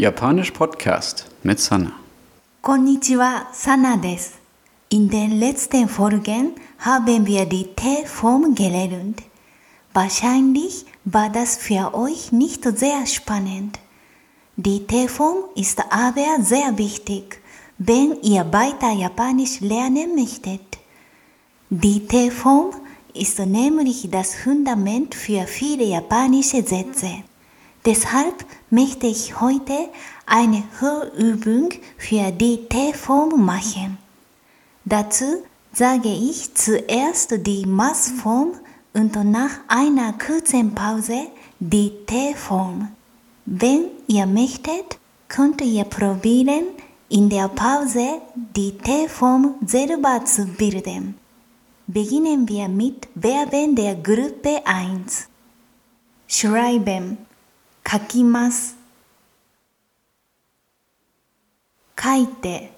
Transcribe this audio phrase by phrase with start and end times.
[0.00, 1.92] Japanisch Podcast mit Sana.
[2.62, 4.30] Konnichiwa, Sana des.
[4.88, 9.20] In den letzten Folgen haben wir die T-Form gelernt.
[9.92, 13.78] Wahrscheinlich war das für euch nicht sehr spannend.
[14.56, 17.42] Die T-Form ist aber sehr wichtig,
[17.76, 20.78] wenn ihr weiter Japanisch lernen möchtet.
[21.68, 22.70] Die T-Form
[23.12, 27.24] ist nämlich das Fundament für viele japanische Sätze.
[27.84, 29.88] Deshalb möchte ich heute
[30.26, 33.96] eine Hörübung für die T-Form machen.
[34.84, 38.52] Dazu sage ich zuerst die Maßform
[38.92, 42.88] und nach einer kurzen Pause die T-Form.
[43.46, 46.64] Wenn ihr möchtet, könnt ihr probieren,
[47.08, 51.14] in der Pause die T-Form selber zu bilden.
[51.86, 55.26] Beginnen wir mit Verben der Gruppe 1.
[56.28, 57.18] Schreiben
[57.90, 58.76] 書きます。
[62.00, 62.72] 書いて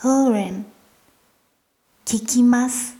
[0.00, 0.64] hören
[2.04, 2.96] 聞きます。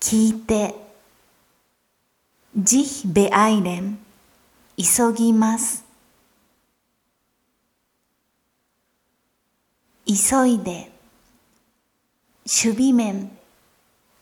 [0.00, 0.74] 聞いて
[2.56, 3.96] sich beeilen
[4.76, 5.84] 急ぎます。
[10.04, 10.90] 急いで
[12.44, 13.30] 守備面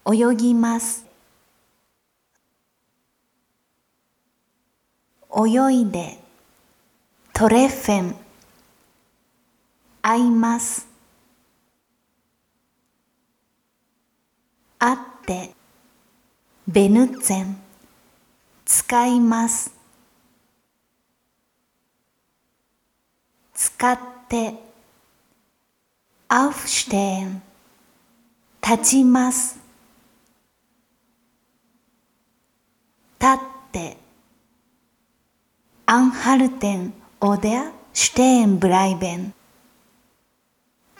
[0.07, 1.12] 泳ぎます。
[5.35, 6.19] 泳いで
[7.33, 8.17] トレフェン
[10.03, 10.87] 会います。
[14.79, 15.55] 会って
[16.69, 17.57] ベヌツェン
[18.65, 19.73] 使います。
[23.55, 24.55] 使って
[26.29, 27.43] アウフシュテーン
[28.61, 29.59] 立ちます。
[33.21, 33.39] 立っ
[33.71, 34.02] て
[35.93, 39.35] anhalten oder stehen bleiben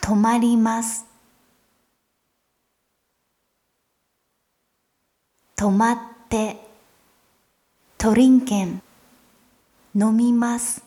[0.03, 1.07] 止まります
[5.57, 6.59] 止まって
[7.97, 8.83] トリンケン
[9.95, 10.85] 飲みます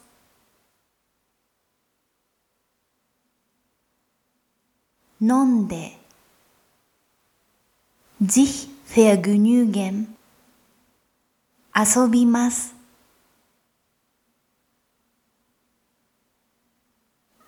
[5.19, 5.97] 飲んで
[8.21, 10.09] sich vergnügen
[11.75, 12.74] 遊びます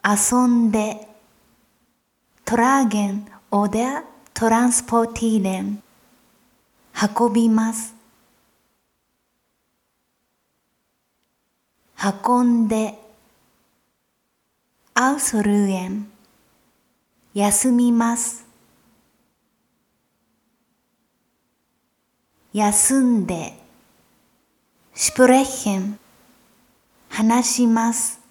[0.09, 1.05] 遊んで。
[2.45, 3.85] トラーゲンオデ
[4.33, 5.83] トランスポティーレン。
[7.19, 7.93] 運びます。
[12.25, 12.97] 運んで。
[14.93, 16.09] アウソルーエン。
[17.33, 18.45] 休みます。
[22.53, 23.59] 休んで。
[24.93, 25.99] シプレッヘン。
[27.09, 28.26] 話します。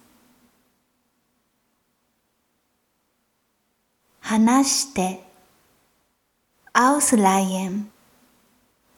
[4.27, 5.23] 話して、
[6.73, 7.85] ausleihen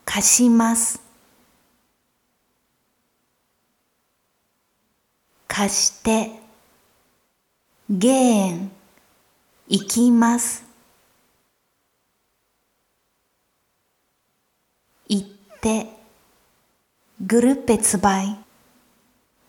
[0.03, 0.99] 貸します。
[5.47, 6.31] 貸して、
[7.91, 8.69] gehen
[9.67, 10.65] 行きます。
[15.07, 15.27] 行っ
[15.61, 15.95] て、
[17.23, 18.35] グルッペツバイ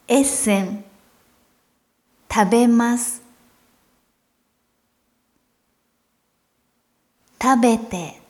[0.08, 0.84] エッセン
[2.30, 3.29] 食べます。
[7.42, 8.20] 食べて、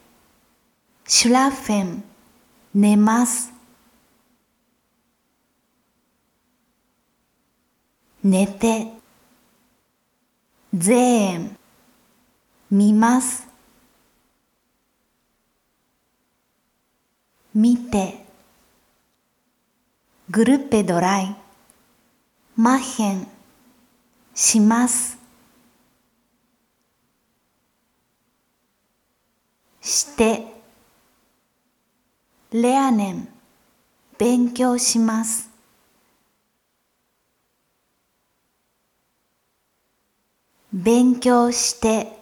[1.05, 2.05] シュラフェン、
[2.73, 3.53] 寝ます。
[8.23, 8.87] 寝て、
[10.73, 11.59] ゼーン、
[12.71, 13.49] 見ます。
[17.53, 18.25] 見て、
[20.31, 21.37] グルッペドライ、
[22.55, 23.27] マッヘン、
[24.35, 25.20] します。
[29.91, 30.47] して、
[32.53, 33.29] レアネン、
[34.19, 35.51] 勉強します。
[40.73, 42.17] 勉強して、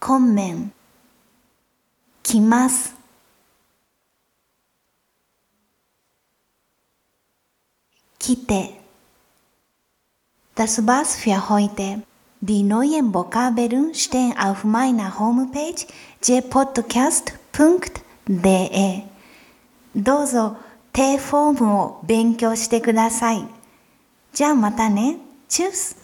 [0.00, 0.72] コンメン、
[2.22, 2.94] 来ます。
[8.18, 8.80] 来て。
[10.54, 12.13] Das war's für heute.
[12.43, 15.85] Die neuen Vokabeln stehen auf meiner Homepage
[16.21, 17.43] jpodcast.de
[19.95, 20.57] どうぞ
[20.93, 23.45] T フォームを勉強してください。
[24.33, 25.17] じゃあまたね。
[25.47, 25.97] チュース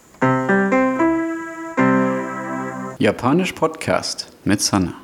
[3.00, 4.99] Japanisch Podcast mit Sanna.